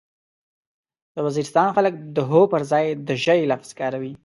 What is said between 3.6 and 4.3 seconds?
کاروي.